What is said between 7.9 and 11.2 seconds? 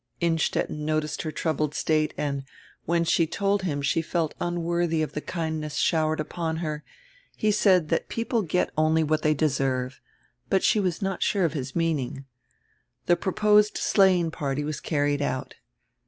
people get only what diey deserve, but she was